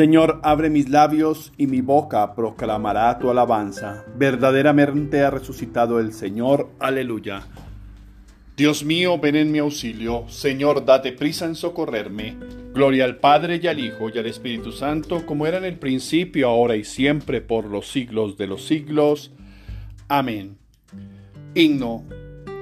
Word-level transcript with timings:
Señor, 0.00 0.40
abre 0.42 0.70
mis 0.70 0.88
labios 0.88 1.52
y 1.58 1.66
mi 1.66 1.82
boca 1.82 2.34
proclamará 2.34 3.18
tu 3.18 3.28
alabanza. 3.28 4.06
Verdaderamente 4.16 5.20
ha 5.20 5.28
resucitado 5.28 6.00
el 6.00 6.14
Señor. 6.14 6.70
Aleluya. 6.78 7.42
Dios 8.56 8.82
mío, 8.82 9.18
ven 9.18 9.36
en 9.36 9.52
mi 9.52 9.58
auxilio. 9.58 10.24
Señor, 10.26 10.86
date 10.86 11.12
prisa 11.12 11.44
en 11.44 11.54
socorrerme. 11.54 12.34
Gloria 12.72 13.04
al 13.04 13.18
Padre 13.18 13.60
y 13.62 13.66
al 13.66 13.78
Hijo 13.78 14.08
y 14.08 14.18
al 14.18 14.24
Espíritu 14.24 14.72
Santo, 14.72 15.26
como 15.26 15.46
era 15.46 15.58
en 15.58 15.66
el 15.66 15.78
principio, 15.78 16.48
ahora 16.48 16.76
y 16.76 16.84
siempre, 16.84 17.42
por 17.42 17.66
los 17.66 17.86
siglos 17.86 18.38
de 18.38 18.46
los 18.46 18.64
siglos. 18.64 19.32
Amén. 20.08 20.56
Himno. 21.54 22.04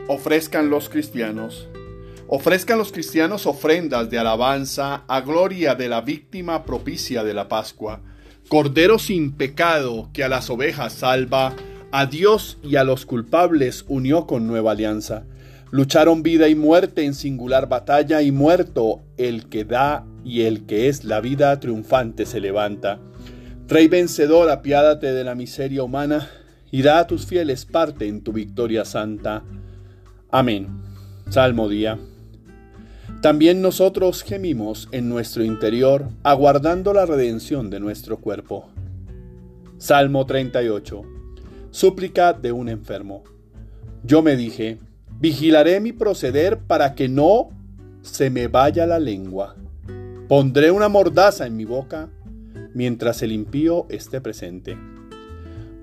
Ofrezcan 0.08 0.70
los 0.70 0.88
cristianos. 0.88 1.67
Ofrezcan 2.30 2.76
los 2.76 2.92
cristianos 2.92 3.46
ofrendas 3.46 4.10
de 4.10 4.18
alabanza 4.18 5.02
a 5.08 5.22
gloria 5.22 5.74
de 5.74 5.88
la 5.88 6.02
víctima 6.02 6.64
propicia 6.64 7.24
de 7.24 7.32
la 7.32 7.48
Pascua, 7.48 8.02
Cordero 8.48 8.98
sin 8.98 9.32
pecado 9.32 10.10
que 10.12 10.24
a 10.24 10.28
las 10.28 10.50
ovejas 10.50 10.92
salva, 10.92 11.54
a 11.90 12.04
Dios 12.04 12.58
y 12.62 12.76
a 12.76 12.84
los 12.84 13.06
culpables 13.06 13.86
unió 13.88 14.26
con 14.26 14.46
nueva 14.46 14.72
alianza. 14.72 15.24
Lucharon 15.70 16.22
vida 16.22 16.48
y 16.48 16.54
muerte 16.54 17.04
en 17.04 17.14
singular 17.14 17.66
batalla 17.66 18.20
y 18.20 18.30
muerto 18.30 19.00
el 19.16 19.48
que 19.48 19.64
da 19.64 20.04
y 20.22 20.42
el 20.42 20.66
que 20.66 20.88
es 20.88 21.04
la 21.04 21.20
vida 21.20 21.58
triunfante 21.60 22.26
se 22.26 22.40
levanta. 22.40 23.00
Rey 23.68 23.88
vencedor, 23.88 24.50
apiádate 24.50 25.12
de 25.12 25.24
la 25.24 25.34
miseria 25.34 25.82
humana 25.82 26.28
y 26.70 26.82
da 26.82 27.00
a 27.00 27.06
tus 27.06 27.26
fieles 27.26 27.64
parte 27.64 28.06
en 28.06 28.22
tu 28.22 28.32
victoria 28.32 28.84
santa. 28.84 29.44
Amén. 30.30 30.68
Salmo 31.28 31.68
día. 31.68 31.98
También 33.20 33.60
nosotros 33.60 34.22
gemimos 34.22 34.88
en 34.92 35.08
nuestro 35.08 35.42
interior, 35.42 36.06
aguardando 36.22 36.94
la 36.94 37.04
redención 37.04 37.68
de 37.68 37.80
nuestro 37.80 38.18
cuerpo. 38.18 38.68
Salmo 39.76 40.24
38. 40.24 41.02
Súplica 41.72 42.32
de 42.32 42.52
un 42.52 42.68
enfermo. 42.68 43.24
Yo 44.04 44.22
me 44.22 44.36
dije, 44.36 44.78
vigilaré 45.18 45.80
mi 45.80 45.90
proceder 45.90 46.58
para 46.58 46.94
que 46.94 47.08
no 47.08 47.48
se 48.02 48.30
me 48.30 48.46
vaya 48.46 48.86
la 48.86 49.00
lengua. 49.00 49.56
Pondré 50.28 50.70
una 50.70 50.88
mordaza 50.88 51.44
en 51.44 51.56
mi 51.56 51.64
boca 51.64 52.08
mientras 52.72 53.20
el 53.22 53.32
impío 53.32 53.86
esté 53.88 54.20
presente. 54.20 54.78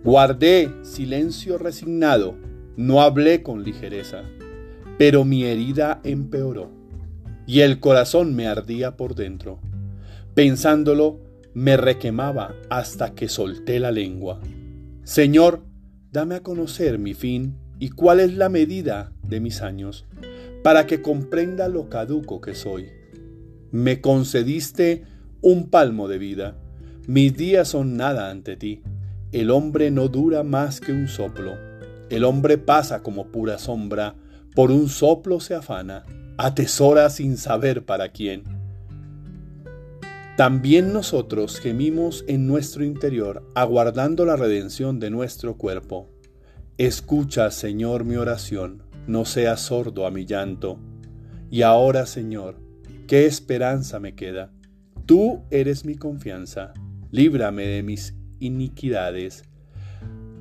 Guardé 0.06 0.72
silencio 0.84 1.58
resignado, 1.58 2.36
no 2.78 3.02
hablé 3.02 3.44
con 3.44 3.66
ligereza, 3.66 4.24
pero 4.98 5.26
mi 5.26 5.44
herida 5.44 6.00
empeoró 6.06 6.75
y 7.48 7.62
el 7.62 7.80
corazón 7.80 8.36
me 8.36 8.48
ardía 8.48 8.98
por 8.98 9.16
dentro. 9.16 9.60
Pensándolo, 10.34 11.20
me 11.54 11.78
requemaba 11.78 12.56
hasta 12.70 13.14
que 13.14 13.30
solté 13.30 13.80
la 13.80 13.92
lengua. 13.92 14.42
Señor, 15.04 15.64
dame 16.12 16.36
a 16.36 16.44
conocer 16.44 16.98
mi 17.00 17.14
fin 17.14 17.56
y 17.80 17.90
cuál 17.90 18.20
es 18.20 18.34
la 18.34 18.50
medida 18.50 19.12
de 19.24 19.40
mis 19.40 19.62
años, 19.62 20.06
para 20.64 20.88
que 20.88 21.02
comprenda 21.02 21.68
lo 21.68 21.90
caduco 21.90 22.42
que 22.42 22.56
soy. 22.56 22.88
Me 23.72 24.02
concediste 24.02 25.04
un 25.42 25.70
palmo 25.70 26.08
de 26.08 26.18
vida, 26.18 26.58
mis 27.08 27.38
días 27.38 27.68
son 27.68 27.98
nada 27.98 28.32
ante 28.32 28.58
ti. 28.58 28.82
El 29.32 29.52
hombre 29.52 29.92
no 29.92 30.08
dura 30.08 30.44
más 30.44 30.80
que 30.80 30.92
un 30.92 31.08
soplo. 31.08 31.54
El 32.10 32.24
hombre 32.24 32.58
pasa 32.58 33.04
como 33.04 33.28
pura 33.28 33.60
sombra, 33.60 34.16
por 34.56 34.72
un 34.72 34.90
soplo 34.90 35.40
se 35.40 35.54
afana 35.54 36.06
atesora 36.38 37.10
sin 37.10 37.38
saber 37.38 37.86
para 37.86 38.10
quién. 38.10 38.44
También 40.38 40.92
nosotros 40.92 41.62
gemimos 41.62 42.26
en 42.28 42.46
nuestro 42.46 42.84
interior, 42.84 43.50
aguardando 43.56 44.26
la 44.26 44.36
redención 44.36 45.00
de 45.00 45.10
nuestro 45.10 45.58
cuerpo. 45.58 46.10
Escucha, 46.78 47.52
Señor, 47.52 48.04
mi 48.04 48.18
oración, 48.18 48.84
no 49.08 49.24
seas 49.24 49.62
sordo 49.62 50.06
a 50.06 50.12
mi 50.12 50.26
llanto. 50.26 50.78
Y 51.50 51.62
ahora, 51.62 52.06
Señor, 52.06 52.60
¿qué 53.08 53.26
esperanza 53.26 54.02
me 54.02 54.14
queda? 54.14 54.52
Tú 55.06 55.44
eres 55.52 55.86
mi 55.86 55.96
confianza, 55.96 56.74
líbrame 57.12 57.66
de 57.66 57.84
mis 57.84 58.14
iniquidades. 58.40 59.46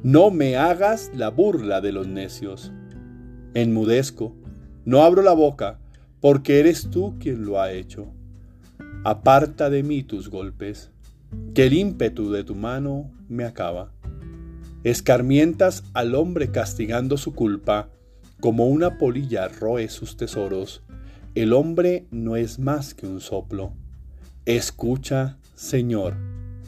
No 0.03 0.33
me 0.33 0.57
hagas 0.57 1.13
la 1.15 1.31
burla 1.31 1.81
de 1.81 1.93
los 1.93 2.09
necios. 2.09 2.73
Enmudezco, 3.55 4.35
no 4.85 5.05
abro 5.05 5.23
la 5.23 5.35
boca, 5.35 5.79
porque 6.25 6.59
eres 6.59 6.89
tú 6.89 7.19
quien 7.21 7.45
lo 7.45 7.61
ha 7.61 7.71
hecho. 7.71 8.07
Aparta 9.05 9.69
de 9.69 9.83
mí 9.83 10.03
tus 10.03 10.31
golpes, 10.31 10.91
que 11.55 11.67
el 11.67 11.75
ímpetu 11.75 12.31
de 12.31 12.45
tu 12.45 12.55
mano 12.55 13.11
me 13.29 13.45
acaba. 13.45 13.93
Escarmientas 14.85 15.85
al 15.93 16.15
hombre 16.15 16.51
castigando 16.51 17.19
su 17.19 17.35
culpa, 17.35 17.91
como 18.41 18.69
una 18.69 18.97
polilla 18.97 19.49
roe 19.49 19.87
sus 19.91 20.17
tesoros. 20.17 20.83
El 21.35 21.53
hombre 21.53 22.07
no 22.11 22.37
es 22.37 22.59
más 22.59 22.95
que 22.95 23.07
un 23.07 23.21
soplo. 23.21 23.75
Escucha, 24.47 25.37
Señor, 25.55 26.15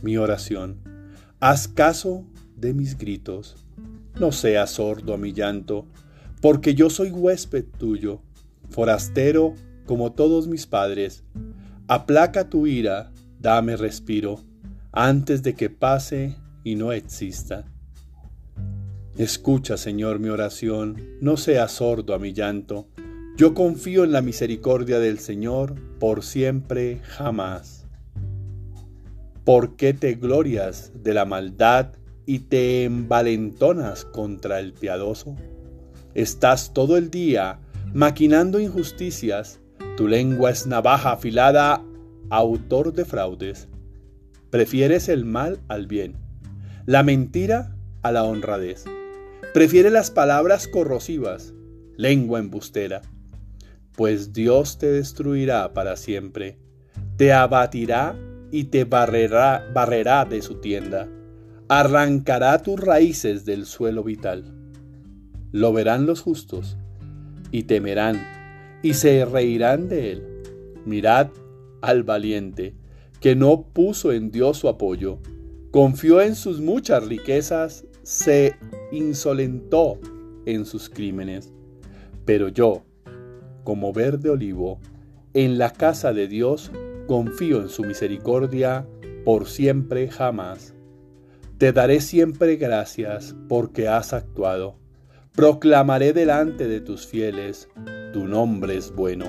mi 0.02 0.18
oración. 0.18 0.80
Haz 1.40 1.66
caso 1.66 2.26
de 2.58 2.74
mis 2.74 2.98
gritos. 2.98 3.56
No 4.20 4.32
seas 4.32 4.72
sordo 4.72 5.14
a 5.14 5.16
mi 5.16 5.32
llanto, 5.32 5.86
porque 6.42 6.74
yo 6.74 6.90
soy 6.90 7.10
huésped 7.10 7.64
tuyo 7.78 8.20
forastero 8.70 9.54
como 9.86 10.12
todos 10.12 10.48
mis 10.48 10.66
padres, 10.66 11.24
aplaca 11.88 12.50
tu 12.50 12.66
ira, 12.66 13.12
dame 13.38 13.76
respiro, 13.76 14.40
antes 14.92 15.42
de 15.42 15.54
que 15.54 15.70
pase 15.70 16.36
y 16.64 16.74
no 16.74 16.92
exista. 16.92 17.64
Escucha, 19.16 19.76
Señor, 19.76 20.18
mi 20.18 20.28
oración, 20.28 21.16
no 21.20 21.36
seas 21.36 21.72
sordo 21.72 22.12
a 22.14 22.18
mi 22.18 22.32
llanto. 22.32 22.88
Yo 23.36 23.54
confío 23.54 24.04
en 24.04 24.12
la 24.12 24.20
misericordia 24.20 24.98
del 24.98 25.18
Señor 25.18 25.74
por 25.98 26.22
siempre, 26.22 27.00
jamás. 27.02 27.86
¿Por 29.44 29.76
qué 29.76 29.94
te 29.94 30.14
glorias 30.16 30.92
de 31.02 31.14
la 31.14 31.24
maldad 31.24 31.92
y 32.26 32.40
te 32.40 32.84
envalentonas 32.84 34.04
contra 34.04 34.58
el 34.58 34.72
piadoso? 34.72 35.36
Estás 36.14 36.72
todo 36.74 36.96
el 36.96 37.10
día 37.10 37.60
maquinando 37.96 38.60
injusticias, 38.60 39.58
tu 39.96 40.06
lengua 40.06 40.50
es 40.50 40.66
navaja 40.66 41.12
afilada, 41.12 41.82
autor 42.28 42.92
de 42.92 43.06
fraudes. 43.06 43.68
Prefieres 44.50 45.08
el 45.08 45.24
mal 45.24 45.60
al 45.68 45.86
bien, 45.86 46.14
la 46.84 47.02
mentira 47.02 47.74
a 48.02 48.12
la 48.12 48.24
honradez. 48.24 48.84
Prefiere 49.54 49.88
las 49.88 50.10
palabras 50.10 50.68
corrosivas, 50.68 51.54
lengua 51.96 52.38
embustera. 52.38 53.00
Pues 53.92 54.34
Dios 54.34 54.76
te 54.76 54.92
destruirá 54.92 55.72
para 55.72 55.96
siempre, 55.96 56.58
te 57.16 57.32
abatirá 57.32 58.14
y 58.50 58.64
te 58.64 58.84
barrerá, 58.84 59.70
barrerá 59.72 60.26
de 60.26 60.42
su 60.42 60.56
tienda, 60.56 61.08
arrancará 61.70 62.62
tus 62.62 62.78
raíces 62.78 63.46
del 63.46 63.64
suelo 63.64 64.04
vital. 64.04 64.52
Lo 65.50 65.72
verán 65.72 66.04
los 66.04 66.20
justos 66.20 66.76
y 67.56 67.62
temerán, 67.62 68.22
y 68.82 68.92
se 68.92 69.24
reirán 69.24 69.88
de 69.88 70.12
él. 70.12 70.42
Mirad 70.84 71.30
al 71.80 72.02
valiente, 72.02 72.74
que 73.18 73.34
no 73.34 73.62
puso 73.72 74.12
en 74.12 74.30
Dios 74.30 74.58
su 74.58 74.68
apoyo, 74.68 75.20
confió 75.70 76.20
en 76.20 76.34
sus 76.34 76.60
muchas 76.60 77.06
riquezas, 77.06 77.86
se 78.02 78.56
insolentó 78.92 79.98
en 80.44 80.66
sus 80.66 80.90
crímenes. 80.90 81.50
Pero 82.26 82.48
yo, 82.48 82.84
como 83.64 83.90
verde 83.90 84.28
olivo, 84.28 84.78
en 85.32 85.56
la 85.56 85.72
casa 85.72 86.12
de 86.12 86.28
Dios, 86.28 86.70
confío 87.06 87.62
en 87.62 87.70
su 87.70 87.84
misericordia 87.84 88.86
por 89.24 89.46
siempre 89.46 90.08
jamás. 90.08 90.74
Te 91.56 91.72
daré 91.72 92.02
siempre 92.02 92.56
gracias 92.56 93.34
porque 93.48 93.88
has 93.88 94.12
actuado 94.12 94.76
Proclamaré 95.36 96.14
delante 96.14 96.66
de 96.66 96.80
tus 96.80 97.06
fieles, 97.06 97.68
tu 98.14 98.26
nombre 98.26 98.74
es 98.74 98.90
bueno. 98.90 99.26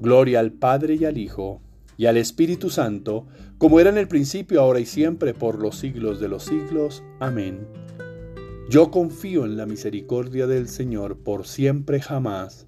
Gloria 0.00 0.40
al 0.40 0.50
Padre 0.50 0.96
y 0.96 1.04
al 1.04 1.18
Hijo 1.18 1.62
y 1.96 2.06
al 2.06 2.16
Espíritu 2.16 2.68
Santo, 2.68 3.28
como 3.56 3.78
era 3.78 3.90
en 3.90 3.98
el 3.98 4.08
principio, 4.08 4.60
ahora 4.60 4.80
y 4.80 4.86
siempre, 4.86 5.32
por 5.32 5.60
los 5.60 5.76
siglos 5.76 6.18
de 6.18 6.26
los 6.26 6.42
siglos. 6.42 7.04
Amén. 7.20 7.68
Yo 8.68 8.90
confío 8.90 9.44
en 9.44 9.56
la 9.56 9.66
misericordia 9.66 10.48
del 10.48 10.66
Señor 10.66 11.18
por 11.18 11.46
siempre 11.46 12.00
jamás. 12.00 12.66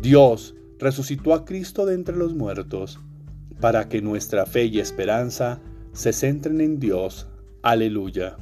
Dios 0.00 0.54
resucitó 0.78 1.34
a 1.34 1.44
Cristo 1.44 1.84
de 1.84 1.94
entre 1.94 2.16
los 2.16 2.32
muertos, 2.32 3.00
para 3.60 3.88
que 3.88 4.02
nuestra 4.02 4.46
fe 4.46 4.66
y 4.66 4.78
esperanza 4.78 5.60
se 5.92 6.12
centren 6.12 6.60
en 6.60 6.78
Dios. 6.78 7.26
Aleluya. 7.62 8.36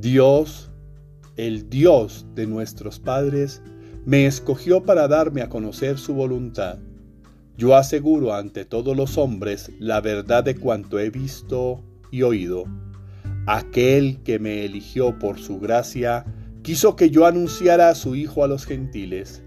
Dios 0.00 0.70
el 1.36 1.68
Dios 1.68 2.26
de 2.34 2.46
nuestros 2.46 2.98
padres, 2.98 3.62
me 4.04 4.26
escogió 4.26 4.82
para 4.82 5.06
darme 5.06 5.42
a 5.42 5.48
conocer 5.48 5.98
su 5.98 6.14
voluntad. 6.14 6.78
Yo 7.58 7.76
aseguro 7.76 8.34
ante 8.34 8.64
todos 8.64 8.96
los 8.96 9.18
hombres 9.18 9.70
la 9.78 10.00
verdad 10.00 10.44
de 10.44 10.56
cuanto 10.56 10.98
he 10.98 11.10
visto 11.10 11.82
y 12.10 12.22
oído. 12.22 12.64
Aquel 13.46 14.22
que 14.22 14.38
me 14.38 14.64
eligió 14.64 15.18
por 15.18 15.38
su 15.38 15.58
gracia, 15.60 16.24
quiso 16.62 16.96
que 16.96 17.10
yo 17.10 17.26
anunciara 17.26 17.88
a 17.90 17.94
su 17.94 18.14
Hijo 18.14 18.42
a 18.42 18.48
los 18.48 18.64
gentiles. 18.64 19.42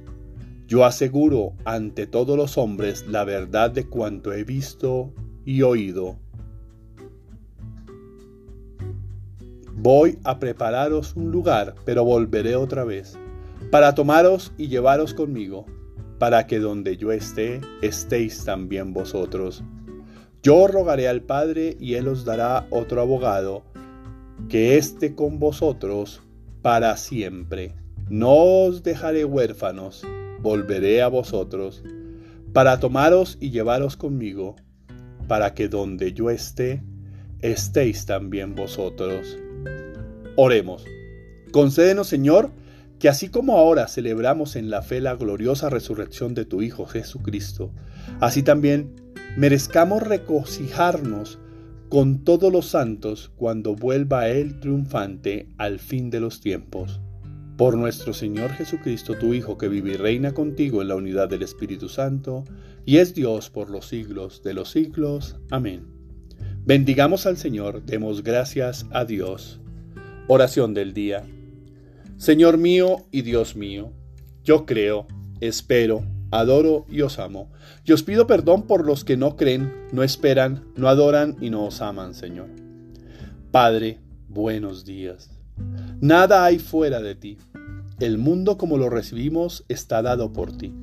Yo 0.68 0.86
aseguro 0.86 1.54
ante 1.66 2.06
todos 2.06 2.38
los 2.38 2.58
hombres 2.58 3.06
la 3.08 3.24
verdad 3.24 3.72
de 3.72 3.88
cuanto 3.88 4.32
he 4.32 4.44
visto 4.44 5.12
y 5.44 5.64
oído. 5.64 6.20
Voy 9.82 10.20
a 10.26 10.40
prepararos 10.40 11.16
un 11.16 11.32
lugar, 11.32 11.74
pero 11.86 12.04
volveré 12.04 12.58
otra 12.58 12.84
vez, 12.84 13.18
para 13.72 13.96
tomaros 13.96 14.52
y 14.58 14.68
llevaros 14.68 15.14
conmigo, 15.14 15.66
para 16.18 16.48
que 16.48 16.60
donde 16.60 16.98
yo 16.98 17.14
esté, 17.14 17.62
estéis 17.82 18.44
también 18.44 18.92
vosotros. 18.92 19.64
Yo 20.44 20.68
rogaré 20.68 21.08
al 21.08 21.22
Padre 21.22 21.78
y 21.80 21.94
Él 21.94 22.10
os 22.10 22.26
dará 22.26 22.68
otro 22.72 23.00
abogado, 23.00 23.64
que 24.50 24.78
esté 24.78 25.16
con 25.16 25.40
vosotros 25.40 26.22
para 26.62 26.98
siempre. 26.98 27.74
No 28.10 28.36
os 28.66 28.84
dejaré 28.84 29.24
huérfanos, 29.24 30.06
volveré 30.42 31.02
a 31.02 31.08
vosotros, 31.08 31.86
para 32.52 32.82
tomaros 32.82 33.38
y 33.40 33.52
llevaros 33.52 33.96
conmigo, 33.96 34.58
para 35.30 35.54
que 35.54 35.70
donde 35.70 36.12
yo 36.12 36.30
esté, 36.30 36.84
estéis 37.40 38.06
también 38.06 38.56
vosotros. 38.56 39.38
Oremos. 40.36 40.86
Concédenos, 41.52 42.08
Señor, 42.08 42.52
que 43.00 43.10
así 43.10 43.30
como 43.30 43.58
ahora 43.58 43.88
celebramos 43.88 44.56
en 44.56 44.70
la 44.70 44.82
fe 44.82 45.02
la 45.02 45.16
gloriosa 45.16 45.70
resurrección 45.70 46.34
de 46.34 46.46
tu 46.46 46.62
Hijo 46.62 46.86
Jesucristo, 46.86 47.72
así 48.20 48.44
también 48.44 48.94
merezcamos 49.38 50.04
regocijarnos 50.04 51.40
con 51.90 52.24
todos 52.24 52.54
los 52.54 52.68
santos 52.68 53.32
cuando 53.36 53.76
vuelva 53.76 54.30
Él 54.30 54.60
triunfante 54.60 55.50
al 55.58 55.80
fin 55.80 56.10
de 56.10 56.20
los 56.20 56.40
tiempos. 56.40 57.02
Por 57.58 57.76
nuestro 57.78 58.14
Señor 58.14 58.52
Jesucristo, 58.52 59.18
tu 59.18 59.34
Hijo, 59.34 59.58
que 59.58 59.68
vive 59.68 59.92
y 59.92 59.98
reina 59.98 60.34
contigo 60.34 60.82
en 60.82 60.88
la 60.88 60.96
unidad 60.96 61.28
del 61.28 61.42
Espíritu 61.42 61.90
Santo, 61.90 62.46
y 62.86 62.98
es 62.98 63.14
Dios 63.14 63.50
por 63.50 63.70
los 63.70 63.88
siglos 63.88 64.44
de 64.44 64.54
los 64.54 64.72
siglos. 64.72 65.36
Amén. 65.52 65.99
Bendigamos 66.66 67.26
al 67.26 67.38
Señor, 67.38 67.84
demos 67.86 68.24
gracias 68.24 68.86
a 68.92 69.06
Dios. 69.06 69.60
Oración 70.28 70.74
del 70.74 70.94
día. 70.94 71.24
Señor 72.18 72.58
mío 72.58 73.08
y 73.12 73.24
Dios 73.24 73.56
mío, 73.56 73.92
yo 74.44 74.66
creo, 74.66 75.08
espero, 75.40 76.04
adoro 76.32 76.86
y 76.90 77.02
os 77.02 77.18
amo. 77.18 77.52
Y 77.86 77.94
os 77.94 78.04
pido 78.04 78.28
perdón 78.28 78.68
por 78.68 78.86
los 78.86 79.04
que 79.04 79.18
no 79.18 79.36
creen, 79.36 79.74
no 79.92 80.04
esperan, 80.04 80.66
no 80.76 80.90
adoran 80.90 81.38
y 81.42 81.50
no 81.50 81.66
os 81.66 81.82
aman, 81.82 82.14
Señor. 82.14 82.50
Padre, 83.52 84.00
buenos 84.28 84.86
días. 84.86 85.32
Nada 86.02 86.46
hay 86.46 86.60
fuera 86.60 87.02
de 87.02 87.16
ti. 87.16 87.38
El 88.00 88.18
mundo 88.18 88.58
como 88.58 88.78
lo 88.78 88.90
recibimos 88.90 89.66
está 89.68 90.02
dado 90.02 90.32
por 90.34 90.56
ti. 90.56 90.74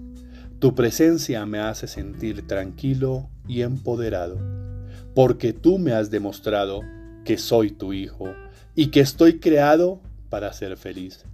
Tu 0.59 0.75
presencia 0.75 1.47
me 1.47 1.59
hace 1.59 1.87
sentir 1.87 2.47
tranquilo 2.47 3.29
y 3.47 3.63
empoderado, 3.63 4.39
porque 5.17 5.55
tú 5.55 5.79
me 5.79 5.93
has 5.93 6.11
demostrado 6.11 6.83
que 7.25 7.39
soy 7.39 7.71
tu 7.71 7.95
Hijo 7.95 8.35
y 8.75 8.89
que 8.89 9.01
estoy 9.01 9.41
creado 9.41 10.03
para 10.29 10.53
ser 10.53 10.77
feliz. 10.77 11.25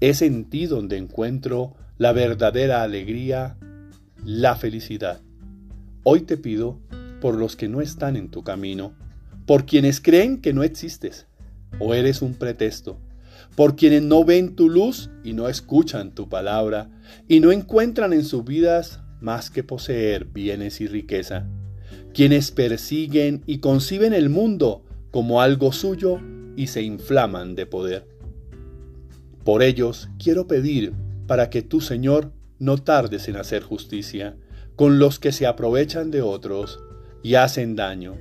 Es 0.00 0.20
en 0.20 0.50
ti 0.50 0.66
donde 0.66 0.98
encuentro 0.98 1.72
la 1.96 2.12
verdadera 2.12 2.82
alegría, 2.82 3.56
la 4.22 4.54
felicidad. 4.54 5.22
Hoy 6.02 6.20
te 6.20 6.36
pido 6.36 6.78
por 7.22 7.36
los 7.36 7.56
que 7.56 7.70
no 7.70 7.80
están 7.80 8.16
en 8.16 8.28
tu 8.28 8.44
camino, 8.44 8.92
por 9.46 9.64
quienes 9.64 10.02
creen 10.02 10.42
que 10.42 10.52
no 10.52 10.62
existes 10.62 11.26
o 11.78 11.94
eres 11.94 12.20
un 12.20 12.34
pretexto, 12.34 12.98
por 13.56 13.76
quienes 13.76 14.02
no 14.02 14.26
ven 14.26 14.56
tu 14.56 14.68
luz 14.68 15.08
y 15.24 15.32
no 15.32 15.48
escuchan 15.48 16.14
tu 16.14 16.28
palabra 16.28 16.90
y 17.28 17.40
no 17.40 17.50
encuentran 17.50 18.12
en 18.12 18.26
sus 18.26 18.44
vidas 18.44 19.00
más 19.22 19.48
que 19.48 19.64
poseer 19.64 20.26
bienes 20.26 20.82
y 20.82 20.86
riqueza, 20.86 21.46
quienes 22.14 22.50
persiguen 22.50 23.42
y 23.46 23.58
conciben 23.58 24.12
el 24.12 24.28
mundo 24.28 24.82
como 25.10 25.40
algo 25.40 25.72
suyo 25.72 26.18
y 26.56 26.66
se 26.66 26.82
inflaman 26.82 27.54
de 27.54 27.66
poder. 27.66 28.06
Por 29.44 29.62
ellos 29.62 30.08
quiero 30.22 30.46
pedir 30.46 30.92
para 31.26 31.50
que 31.50 31.62
tú, 31.62 31.80
Señor, 31.80 32.32
no 32.58 32.78
tardes 32.78 33.28
en 33.28 33.36
hacer 33.36 33.62
justicia 33.62 34.36
con 34.76 34.98
los 34.98 35.18
que 35.18 35.32
se 35.32 35.46
aprovechan 35.46 36.10
de 36.10 36.22
otros 36.22 36.80
y 37.22 37.34
hacen 37.34 37.76
daño, 37.76 38.14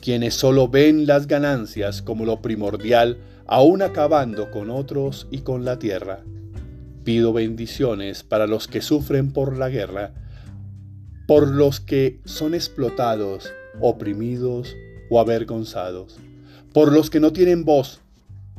quienes 0.00 0.34
solo 0.34 0.68
ven 0.68 1.06
las 1.06 1.26
ganancias 1.26 2.02
como 2.02 2.24
lo 2.24 2.40
primordial, 2.40 3.18
aún 3.46 3.82
acabando 3.82 4.50
con 4.50 4.70
otros 4.70 5.26
y 5.30 5.38
con 5.38 5.64
la 5.64 5.78
tierra. 5.78 6.22
Pido 7.04 7.32
bendiciones 7.32 8.22
para 8.22 8.46
los 8.46 8.68
que 8.68 8.82
sufren 8.82 9.32
por 9.32 9.56
la 9.56 9.70
guerra, 9.70 10.12
por 11.28 11.46
los 11.46 11.78
que 11.78 12.18
son 12.24 12.54
explotados, 12.54 13.52
oprimidos 13.80 14.74
o 15.10 15.20
avergonzados 15.20 16.18
por 16.72 16.92
los 16.92 17.10
que 17.10 17.20
no 17.20 17.32
tienen 17.32 17.64
voz, 17.64 18.00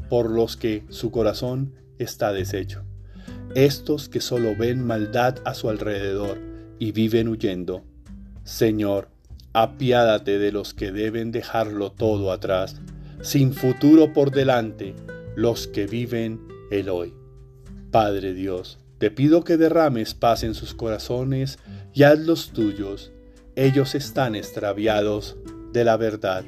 por 0.09 0.29
los 0.29 0.57
que 0.57 0.83
su 0.89 1.09
corazón 1.09 1.73
está 1.99 2.33
deshecho, 2.33 2.83
estos 3.55 4.09
que 4.09 4.21
solo 4.21 4.55
ven 4.57 4.85
maldad 4.85 5.37
a 5.45 5.53
su 5.53 5.69
alrededor 5.69 6.37
y 6.79 6.91
viven 6.91 7.27
huyendo. 7.27 7.83
Señor, 8.43 9.09
apiádate 9.53 10.39
de 10.39 10.51
los 10.51 10.73
que 10.73 10.91
deben 10.91 11.31
dejarlo 11.31 11.91
todo 11.91 12.31
atrás, 12.31 12.75
sin 13.21 13.53
futuro 13.53 14.11
por 14.11 14.31
delante, 14.31 14.95
los 15.35 15.67
que 15.67 15.85
viven 15.85 16.41
el 16.71 16.89
hoy. 16.89 17.13
Padre 17.91 18.33
Dios, 18.33 18.79
te 18.97 19.11
pido 19.11 19.43
que 19.43 19.57
derrames 19.57 20.13
paz 20.13 20.43
en 20.43 20.55
sus 20.55 20.73
corazones 20.73 21.57
y 21.93 22.03
haz 22.03 22.19
los 22.19 22.51
tuyos. 22.51 23.11
Ellos 23.55 23.95
están 23.95 24.35
extraviados 24.35 25.37
de 25.73 25.83
la 25.83 25.97
verdad 25.97 26.45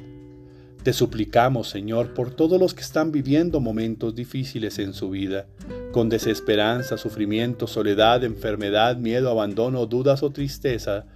te 0.82 0.92
suplicamos, 0.92 1.68
Señor, 1.68 2.12
por 2.12 2.34
todos 2.34 2.58
los 2.58 2.74
que 2.74 2.80
están 2.80 3.12
viviendo 3.12 3.60
momentos 3.60 4.16
difíciles 4.16 4.80
en 4.80 4.94
su 4.94 5.10
vida, 5.10 5.46
con 5.92 6.08
desesperanza, 6.08 6.98
sufrimiento, 6.98 7.68
soledad, 7.68 8.24
enfermedad, 8.24 8.96
miedo, 8.96 9.30
abandono, 9.30 9.86
dudas 9.86 10.24
o 10.24 10.30
tristeza, 10.30 11.06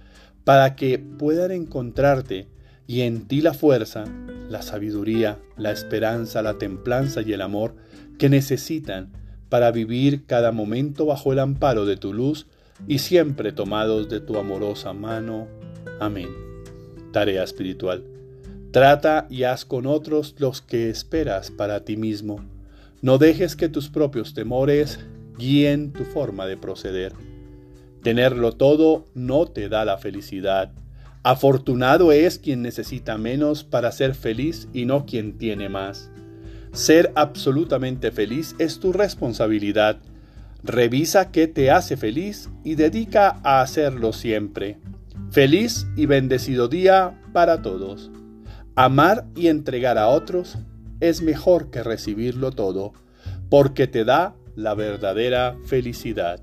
para 0.45 0.77
que 0.77 0.99
puedan 0.99 1.51
encontrarte 1.51 2.47
y 2.87 3.01
en 3.01 3.27
ti 3.27 3.41
la 3.41 3.53
fuerza, 3.53 4.05
la 4.49 4.61
sabiduría, 4.61 5.37
la 5.57 5.71
esperanza, 5.71 6.41
la 6.41 6.57
templanza 6.57 7.21
y 7.21 7.33
el 7.33 7.41
amor 7.41 7.75
que 8.17 8.29
necesitan 8.29 9.11
para 9.49 9.71
vivir 9.71 10.25
cada 10.25 10.53
momento 10.53 11.05
bajo 11.05 11.33
el 11.33 11.39
amparo 11.39 11.85
de 11.85 11.97
tu 11.97 12.13
luz 12.13 12.47
y 12.85 12.99
siempre 12.99 13.51
tomados 13.51 14.09
de 14.09 14.19
tu 14.19 14.37
amorosa 14.37 14.93
mano. 14.93 15.47
Amén. 15.99 16.29
Tarea 17.11 17.43
espiritual. 17.43 18.03
Trata 18.71 19.27
y 19.29 19.43
haz 19.43 19.65
con 19.65 19.87
otros 19.87 20.35
los 20.37 20.61
que 20.61 20.89
esperas 20.89 21.49
para 21.49 21.85
ti 21.85 21.97
mismo. 21.97 22.41
No 23.01 23.17
dejes 23.17 23.55
que 23.55 23.69
tus 23.69 23.89
propios 23.89 24.33
temores 24.33 24.99
guíen 25.37 25.93
tu 25.93 26.03
forma 26.03 26.45
de 26.45 26.57
proceder. 26.57 27.13
Tenerlo 28.03 28.51
todo 28.51 29.05
no 29.13 29.45
te 29.47 29.69
da 29.69 29.85
la 29.85 29.97
felicidad. 29.97 30.71
Afortunado 31.23 32.11
es 32.11 32.39
quien 32.39 32.61
necesita 32.61 33.17
menos 33.17 33.63
para 33.63 33.91
ser 33.91 34.15
feliz 34.15 34.67
y 34.73 34.85
no 34.85 35.05
quien 35.05 35.37
tiene 35.37 35.69
más. 35.69 36.09
Ser 36.71 37.11
absolutamente 37.15 38.11
feliz 38.11 38.55
es 38.59 38.79
tu 38.79 38.93
responsabilidad. 38.93 39.97
Revisa 40.63 41.31
qué 41.31 41.47
te 41.47 41.71
hace 41.71 41.97
feliz 41.97 42.49
y 42.63 42.75
dedica 42.75 43.39
a 43.43 43.61
hacerlo 43.61 44.13
siempre. 44.13 44.79
Feliz 45.31 45.87
y 45.95 46.05
bendecido 46.05 46.67
día 46.67 47.21
para 47.33 47.61
todos. 47.61 48.11
Amar 48.75 49.25
y 49.35 49.47
entregar 49.47 49.97
a 49.97 50.07
otros 50.07 50.57
es 50.99 51.21
mejor 51.21 51.69
que 51.69 51.83
recibirlo 51.83 52.51
todo, 52.51 52.93
porque 53.49 53.87
te 53.87 54.03
da 54.03 54.35
la 54.55 54.73
verdadera 54.73 55.55
felicidad. 55.65 56.41